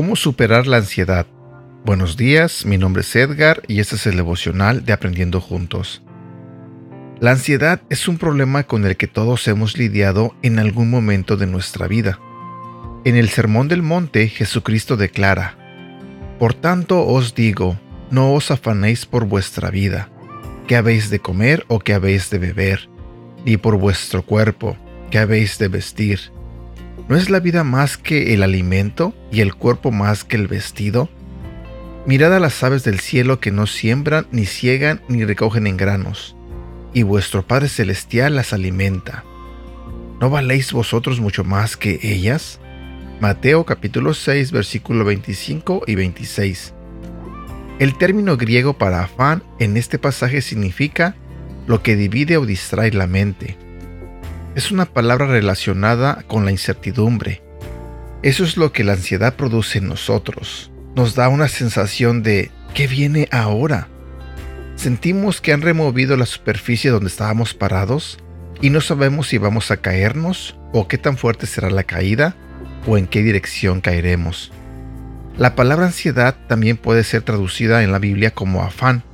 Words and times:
¿Cómo 0.00 0.16
superar 0.16 0.66
la 0.66 0.78
ansiedad? 0.78 1.26
Buenos 1.84 2.16
días, 2.16 2.64
mi 2.64 2.78
nombre 2.78 3.02
es 3.02 3.14
Edgar 3.14 3.60
y 3.68 3.80
este 3.80 3.96
es 3.96 4.06
el 4.06 4.16
devocional 4.16 4.82
de 4.86 4.94
Aprendiendo 4.94 5.42
Juntos. 5.42 6.02
La 7.20 7.32
ansiedad 7.32 7.82
es 7.90 8.08
un 8.08 8.16
problema 8.16 8.62
con 8.62 8.86
el 8.86 8.96
que 8.96 9.08
todos 9.08 9.46
hemos 9.46 9.76
lidiado 9.76 10.34
en 10.40 10.58
algún 10.58 10.88
momento 10.88 11.36
de 11.36 11.46
nuestra 11.46 11.86
vida. 11.86 12.18
En 13.04 13.14
el 13.14 13.28
Sermón 13.28 13.68
del 13.68 13.82
Monte, 13.82 14.28
Jesucristo 14.28 14.96
declara, 14.96 15.58
Por 16.38 16.54
tanto 16.54 17.06
os 17.06 17.34
digo, 17.34 17.78
no 18.10 18.32
os 18.32 18.50
afanéis 18.50 19.04
por 19.04 19.26
vuestra 19.26 19.68
vida, 19.70 20.08
qué 20.66 20.76
habéis 20.76 21.10
de 21.10 21.18
comer 21.18 21.66
o 21.68 21.78
qué 21.78 21.92
habéis 21.92 22.30
de 22.30 22.38
beber, 22.38 22.88
ni 23.44 23.58
por 23.58 23.76
vuestro 23.76 24.22
cuerpo, 24.22 24.78
qué 25.10 25.18
habéis 25.18 25.58
de 25.58 25.68
vestir. 25.68 26.32
¿No 27.10 27.16
es 27.16 27.28
la 27.28 27.40
vida 27.40 27.64
más 27.64 27.96
que 27.96 28.34
el 28.34 28.44
alimento 28.44 29.12
y 29.32 29.40
el 29.40 29.56
cuerpo 29.56 29.90
más 29.90 30.22
que 30.22 30.36
el 30.36 30.46
vestido? 30.46 31.08
Mirad 32.06 32.32
a 32.36 32.38
las 32.38 32.62
aves 32.62 32.84
del 32.84 33.00
cielo 33.00 33.40
que 33.40 33.50
no 33.50 33.66
siembran, 33.66 34.28
ni 34.30 34.46
ciegan, 34.46 35.02
ni 35.08 35.24
recogen 35.24 35.66
en 35.66 35.76
granos, 35.76 36.36
y 36.94 37.02
vuestro 37.02 37.44
Padre 37.44 37.68
Celestial 37.68 38.36
las 38.36 38.52
alimenta. 38.52 39.24
¿No 40.20 40.30
valéis 40.30 40.72
vosotros 40.72 41.18
mucho 41.18 41.42
más 41.42 41.76
que 41.76 41.98
ellas? 42.00 42.60
Mateo 43.20 43.64
capítulo 43.64 44.14
6 44.14 44.52
versículo 44.52 45.04
25 45.04 45.82
y 45.88 45.96
26. 45.96 46.74
El 47.80 47.98
término 47.98 48.36
griego 48.36 48.74
para 48.78 49.02
afán 49.02 49.42
en 49.58 49.76
este 49.76 49.98
pasaje 49.98 50.42
significa 50.42 51.16
lo 51.66 51.82
que 51.82 51.96
divide 51.96 52.36
o 52.36 52.46
distrae 52.46 52.92
la 52.92 53.08
mente 53.08 53.56
es 54.54 54.72
una 54.72 54.86
palabra 54.86 55.26
relacionada 55.26 56.24
con 56.26 56.44
la 56.44 56.50
incertidumbre. 56.50 57.42
Eso 58.22 58.44
es 58.44 58.56
lo 58.56 58.72
que 58.72 58.84
la 58.84 58.94
ansiedad 58.94 59.36
produce 59.36 59.78
en 59.78 59.88
nosotros. 59.88 60.70
Nos 60.96 61.14
da 61.14 61.28
una 61.28 61.48
sensación 61.48 62.22
de 62.22 62.50
¿qué 62.74 62.86
viene 62.86 63.28
ahora? 63.30 63.88
Sentimos 64.74 65.40
que 65.40 65.52
han 65.52 65.62
removido 65.62 66.16
la 66.16 66.26
superficie 66.26 66.90
donde 66.90 67.08
estábamos 67.08 67.54
parados 67.54 68.18
y 68.60 68.70
no 68.70 68.80
sabemos 68.80 69.28
si 69.28 69.38
vamos 69.38 69.70
a 69.70 69.76
caernos 69.76 70.58
o 70.72 70.88
qué 70.88 70.98
tan 70.98 71.16
fuerte 71.16 71.46
será 71.46 71.70
la 71.70 71.84
caída 71.84 72.34
o 72.86 72.98
en 72.98 73.06
qué 73.06 73.22
dirección 73.22 73.80
caeremos. 73.80 74.52
La 75.38 75.54
palabra 75.54 75.86
ansiedad 75.86 76.36
también 76.48 76.76
puede 76.76 77.04
ser 77.04 77.22
traducida 77.22 77.82
en 77.84 77.92
la 77.92 77.98
Biblia 77.98 78.32
como 78.32 78.62
afán. 78.62 79.04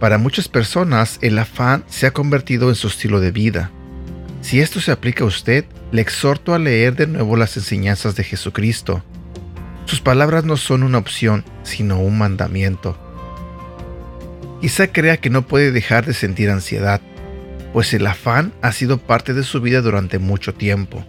Para 0.00 0.18
muchas 0.18 0.48
personas 0.48 1.18
el 1.22 1.38
afán 1.38 1.84
se 1.86 2.06
ha 2.06 2.10
convertido 2.10 2.68
en 2.68 2.74
su 2.74 2.88
estilo 2.88 3.20
de 3.20 3.30
vida 3.30 3.70
si 4.44 4.60
esto 4.60 4.78
se 4.78 4.92
aplica 4.92 5.24
a 5.24 5.26
usted, 5.26 5.64
le 5.90 6.02
exhorto 6.02 6.52
a 6.52 6.58
leer 6.58 6.94
de 6.96 7.06
nuevo 7.06 7.34
las 7.34 7.56
enseñanzas 7.56 8.14
de 8.14 8.24
Jesucristo. 8.24 9.02
Sus 9.86 10.02
palabras 10.02 10.44
no 10.44 10.58
son 10.58 10.82
una 10.82 10.98
opción, 10.98 11.46
sino 11.62 11.98
un 11.98 12.18
mandamiento. 12.18 12.94
Quizá 14.60 14.88
crea 14.88 15.16
que 15.16 15.30
no 15.30 15.46
puede 15.46 15.72
dejar 15.72 16.04
de 16.04 16.12
sentir 16.12 16.50
ansiedad, 16.50 17.00
pues 17.72 17.94
el 17.94 18.06
afán 18.06 18.52
ha 18.60 18.72
sido 18.72 18.98
parte 18.98 19.32
de 19.32 19.44
su 19.44 19.62
vida 19.62 19.80
durante 19.80 20.18
mucho 20.18 20.52
tiempo. 20.52 21.06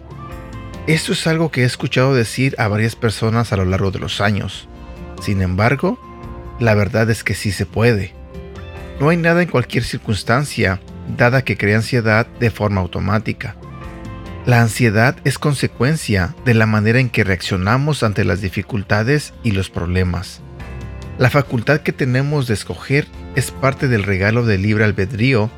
Esto 0.86 1.12
es 1.12 1.26
algo 1.26 1.50
que 1.50 1.60
he 1.60 1.66
escuchado 1.66 2.14
decir 2.14 2.54
a 2.56 2.68
varias 2.68 2.96
personas 2.96 3.52
a 3.52 3.56
lo 3.58 3.66
largo 3.66 3.90
de 3.90 3.98
los 3.98 4.22
años. 4.22 4.66
Sin 5.20 5.42
embargo, 5.42 6.00
la 6.58 6.74
verdad 6.74 7.10
es 7.10 7.22
que 7.22 7.34
sí 7.34 7.52
se 7.52 7.66
puede. 7.66 8.14
No 8.98 9.10
hay 9.10 9.18
nada 9.18 9.42
en 9.42 9.50
cualquier 9.50 9.84
circunstancia 9.84 10.80
dada 11.16 11.42
que 11.42 11.56
crea 11.56 11.76
ansiedad 11.76 12.26
de 12.40 12.50
forma 12.50 12.80
automática. 12.80 13.56
La 14.46 14.60
ansiedad 14.60 15.16
es 15.24 15.38
consecuencia 15.38 16.34
de 16.44 16.54
la 16.54 16.66
manera 16.66 17.00
en 17.00 17.10
que 17.10 17.24
reaccionamos 17.24 18.02
ante 18.02 18.24
las 18.24 18.40
dificultades 18.40 19.34
y 19.42 19.50
los 19.50 19.70
problemas. 19.70 20.40
La 21.18 21.30
facultad 21.30 21.80
que 21.80 21.92
tenemos 21.92 22.46
de 22.46 22.54
escoger 22.54 23.06
es 23.34 23.50
parte 23.50 23.88
del 23.88 24.04
regalo 24.04 24.44
de 24.44 24.58
libre 24.58 24.84
albedrío 24.84 25.50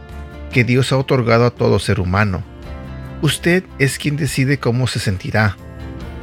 que 0.53 0.65
Dios 0.65 0.93
ha 0.93 0.97
otorgado 0.97 1.47
a 1.47 1.51
todo 1.51 1.79
ser 1.79 2.01
humano. 2.01 2.43
Usted 3.21 3.65
es 3.79 3.99
quien 3.99 4.17
decide 4.17 4.59
cómo 4.59 4.87
se 4.87 5.01
sentirá. 5.01 5.57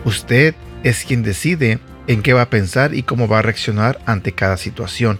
Usted 0.06 0.56
es 0.84 1.03
quien 1.03 1.22
decide 1.22 1.80
en 2.08 2.22
qué 2.22 2.34
va 2.34 2.44
a 2.44 2.50
pensar 2.50 2.94
y 2.94 3.03
cómo 3.03 3.28
va 3.28 3.40
a 3.40 3.41
reaccionar 3.41 4.00
ante 4.06 4.31
cada 4.31 4.58
situación. 4.58 5.19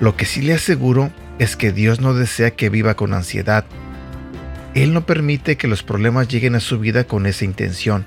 Lo 0.00 0.16
que 0.16 0.26
sí 0.26 0.42
le 0.42 0.54
aseguro 0.54 1.10
es 1.38 1.56
que 1.56 1.72
Dios 1.72 2.00
no 2.00 2.14
desea 2.14 2.52
que 2.52 2.68
viva 2.68 2.94
con 2.94 3.14
ansiedad. 3.14 3.64
Él 4.74 4.92
no 4.92 5.06
permite 5.06 5.56
que 5.56 5.68
los 5.68 5.82
problemas 5.82 6.28
lleguen 6.28 6.54
a 6.54 6.60
su 6.60 6.78
vida 6.78 7.04
con 7.04 7.26
esa 7.26 7.44
intención. 7.44 8.04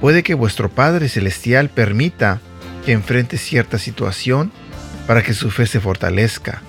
Puede 0.00 0.22
que 0.22 0.34
vuestro 0.34 0.68
Padre 0.68 1.08
Celestial 1.08 1.68
permita 1.68 2.40
que 2.84 2.92
enfrente 2.92 3.38
cierta 3.38 3.78
situación 3.78 4.52
para 5.06 5.22
que 5.22 5.34
su 5.34 5.50
fe 5.50 5.66
se 5.66 5.80
fortalezca, 5.80 6.60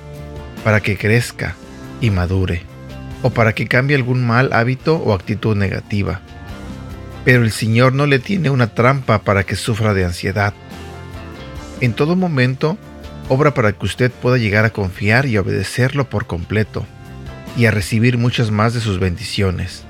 para 0.63 0.81
que 0.81 0.97
crezca 0.97 1.55
y 2.01 2.09
madure, 2.09 2.61
o 3.21 3.31
para 3.31 3.53
que 3.53 3.67
cambie 3.67 3.95
algún 3.95 4.25
mal 4.25 4.53
hábito 4.53 4.97
o 4.97 5.13
actitud 5.13 5.55
negativa. 5.55 6.21
Pero 7.25 7.43
el 7.43 7.51
Señor 7.51 7.93
no 7.93 8.05
le 8.05 8.19
tiene 8.19 8.49
una 8.49 8.67
trampa 8.67 9.19
para 9.19 9.43
que 9.43 9.55
sufra 9.55 9.93
de 9.93 10.05
ansiedad. 10.05 10.53
En 11.79 11.93
todo 11.93 12.15
momento, 12.15 12.77
obra 13.33 13.53
para 13.53 13.71
que 13.73 13.85
usted 13.85 14.11
pueda 14.11 14.37
llegar 14.37 14.63
a 14.63 14.69
confiar 14.69 15.25
y 15.25 15.37
obedecerlo 15.37 16.09
por 16.09 16.27
completo, 16.27 16.85
y 17.57 17.65
a 17.65 17.71
recibir 17.71 18.17
muchas 18.17 18.51
más 18.51 18.73
de 18.73 18.79
sus 18.79 18.99
bendiciones. 18.99 19.83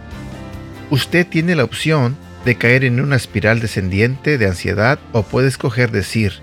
Usted 0.89 1.27
tiene 1.27 1.55
la 1.55 1.63
opción 1.63 2.15
de 2.45 2.55
caer 2.55 2.83
en 2.83 2.99
una 2.99 3.15
espiral 3.15 3.59
descendiente 3.59 4.37
de 4.37 4.47
ansiedad 4.47 4.99
o 5.11 5.23
puede 5.23 5.47
escoger 5.47 5.91
decir, 5.91 6.33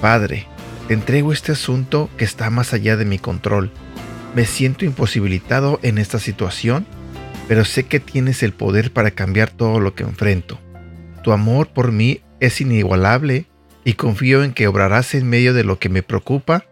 Padre, 0.00 0.46
te 0.88 0.94
entrego 0.94 1.32
este 1.32 1.52
asunto 1.52 2.10
que 2.16 2.24
está 2.24 2.50
más 2.50 2.72
allá 2.72 2.96
de 2.96 3.04
mi 3.04 3.18
control. 3.18 3.70
Me 4.34 4.44
siento 4.44 4.84
imposibilitado 4.84 5.78
en 5.82 5.98
esta 5.98 6.18
situación, 6.18 6.86
pero 7.48 7.64
sé 7.64 7.84
que 7.84 8.00
tienes 8.00 8.42
el 8.42 8.52
poder 8.52 8.92
para 8.92 9.10
cambiar 9.10 9.50
todo 9.50 9.80
lo 9.80 9.94
que 9.94 10.04
enfrento. 10.04 10.58
Tu 11.22 11.32
amor 11.32 11.68
por 11.68 11.92
mí 11.92 12.20
es 12.40 12.60
inigualable 12.60 13.46
y 13.84 13.94
confío 13.94 14.44
en 14.44 14.52
que 14.52 14.66
obrarás 14.66 15.14
en 15.14 15.28
medio 15.28 15.54
de 15.54 15.64
lo 15.64 15.78
que 15.78 15.88
me 15.88 16.02
preocupa 16.02 16.64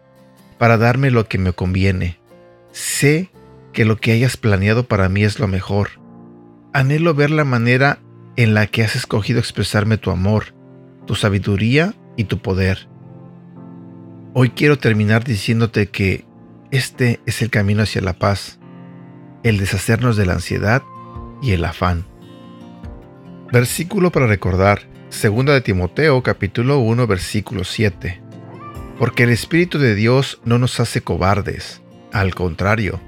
para 0.57 0.77
darme 0.77 1.11
lo 1.11 1.27
que 1.27 1.37
me 1.37 1.53
conviene. 1.53 2.19
Sé 2.71 3.29
que 3.73 3.85
lo 3.85 3.97
que 3.97 4.11
hayas 4.11 4.37
planeado 4.37 4.87
para 4.87 5.09
mí 5.09 5.23
es 5.23 5.39
lo 5.39 5.47
mejor. 5.47 5.89
Anhelo 6.73 7.13
ver 7.13 7.31
la 7.31 7.45
manera 7.45 7.99
en 8.35 8.53
la 8.53 8.67
que 8.67 8.83
has 8.83 8.95
escogido 8.95 9.39
expresarme 9.39 9.97
tu 9.97 10.11
amor, 10.11 10.53
tu 11.05 11.15
sabiduría 11.15 11.93
y 12.15 12.25
tu 12.25 12.39
poder. 12.39 12.87
Hoy 14.33 14.51
quiero 14.51 14.77
terminar 14.77 15.23
diciéndote 15.23 15.89
que 15.89 16.25
este 16.71 17.19
es 17.25 17.41
el 17.41 17.49
camino 17.49 17.83
hacia 17.83 18.01
la 18.01 18.13
paz, 18.13 18.59
el 19.43 19.57
deshacernos 19.57 20.17
de 20.17 20.25
la 20.25 20.33
ansiedad 20.33 20.83
y 21.41 21.51
el 21.51 21.65
afán. 21.65 22.05
Versículo 23.51 24.11
para 24.11 24.27
recordar. 24.27 24.81
Segunda 25.09 25.53
de 25.53 25.61
Timoteo 25.61 26.21
capítulo 26.21 26.77
1 26.79 27.07
versículo 27.07 27.63
7. 27.63 28.21
Porque 28.99 29.23
el 29.23 29.31
Espíritu 29.31 29.79
de 29.79 29.95
Dios 29.95 30.39
no 30.45 30.59
nos 30.59 30.79
hace 30.79 31.01
cobardes, 31.01 31.81
al 32.13 32.35
contrario, 32.35 33.01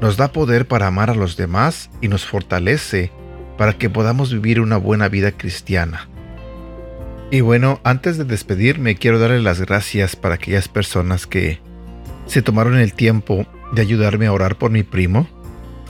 nos 0.00 0.16
da 0.16 0.32
poder 0.32 0.68
para 0.68 0.86
amar 0.86 1.10
a 1.10 1.14
los 1.16 1.36
demás 1.36 1.90
y 2.00 2.06
nos 2.06 2.24
fortalece 2.24 3.10
para 3.58 3.72
que 3.72 3.90
podamos 3.90 4.32
vivir 4.32 4.60
una 4.60 4.76
buena 4.76 5.08
vida 5.08 5.32
cristiana. 5.32 6.08
Y 7.32 7.40
bueno, 7.40 7.80
antes 7.82 8.16
de 8.16 8.24
despedirme 8.24 8.94
quiero 8.94 9.18
darle 9.18 9.42
las 9.42 9.60
gracias 9.60 10.14
para 10.14 10.36
aquellas 10.36 10.68
personas 10.68 11.26
que 11.26 11.58
se 12.26 12.42
tomaron 12.42 12.78
el 12.78 12.94
tiempo 12.94 13.44
de 13.72 13.82
ayudarme 13.82 14.26
a 14.26 14.32
orar 14.32 14.56
por 14.56 14.70
mi 14.70 14.84
primo. 14.84 15.28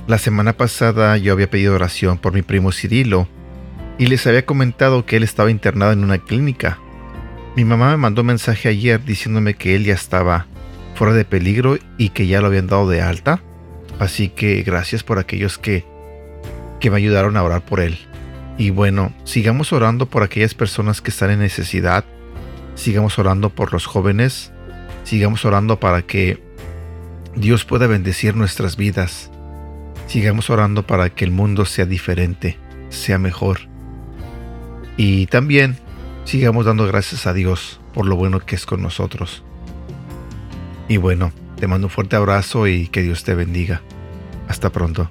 La 0.09 0.17
semana 0.17 0.55
pasada 0.55 1.19
yo 1.19 1.35
había 1.35 1.51
pedido 1.51 1.75
oración 1.75 2.17
por 2.17 2.33
mi 2.33 2.41
primo 2.41 2.73
Cirilo, 2.73 3.29
y 4.01 4.07
les 4.07 4.27
había 4.27 4.47
comentado 4.47 5.05
que 5.05 5.17
él 5.19 5.23
estaba 5.23 5.51
internado 5.51 5.93
en 5.93 6.03
una 6.03 6.17
clínica. 6.17 6.79
Mi 7.55 7.67
mamá 7.67 7.91
me 7.91 7.99
mandó 7.99 8.23
un 8.23 8.29
mensaje 8.29 8.71
ayer 8.71 9.05
diciéndome 9.05 9.53
que 9.53 9.77
él 9.77 9.85
ya 9.85 9.93
estaba 9.93 10.47
fuera 10.95 11.13
de 11.13 11.27
peligro 11.27 11.77
y 11.99 12.09
que 12.09 12.27
ya 12.27 12.41
lo 12.41 12.47
habían 12.47 12.67
dado 12.67 12.89
de 12.89 13.03
alta. 13.03 13.43
Así 13.99 14.31
que 14.31 14.63
gracias 14.63 15.03
por 15.03 15.19
aquellos 15.19 15.59
que, 15.59 15.85
que 16.81 16.91
me 16.91 16.97
ayudaron 16.97 17.37
a 17.37 17.43
orar 17.43 17.63
por 17.67 17.79
él. 17.79 17.99
Y 18.57 18.71
bueno, 18.71 19.13
sigamos 19.25 19.71
orando 19.71 20.07
por 20.07 20.23
aquellas 20.23 20.55
personas 20.55 21.03
que 21.03 21.11
están 21.11 21.31
en 21.31 21.41
necesidad. 21.41 22.07
Sigamos 22.77 23.19
orando 23.19 23.51
por 23.51 23.75
los 23.75 23.85
jóvenes. 23.85 24.51
Sigamos 25.05 25.45
orando 25.45 25.79
para 25.79 26.01
que 26.01 26.43
Dios 27.37 27.67
pueda 27.67 27.87
bendecir 27.87 28.35
nuestras 28.35 28.79
vidas. 28.79 29.31
Sigamos 30.07 30.49
orando 30.49 30.87
para 30.87 31.11
que 31.11 31.27
el 31.27 31.33
mundo 31.33 31.67
sea 31.67 31.85
diferente, 31.85 32.57
sea 32.89 33.19
mejor. 33.19 33.70
Y 35.03 35.25
también 35.29 35.79
sigamos 36.27 36.67
dando 36.67 36.87
gracias 36.87 37.27
a 37.27 37.33
Dios 37.33 37.81
por 37.95 38.05
lo 38.05 38.17
bueno 38.17 38.39
que 38.39 38.55
es 38.55 38.67
con 38.67 38.83
nosotros. 38.83 39.43
Y 40.89 40.99
bueno, 40.99 41.33
te 41.57 41.67
mando 41.67 41.87
un 41.87 41.91
fuerte 41.91 42.17
abrazo 42.17 42.67
y 42.69 42.87
que 42.89 43.01
Dios 43.01 43.25
te 43.25 43.35
bendiga. 43.35 43.81
Hasta 44.47 44.69
pronto. 44.69 45.11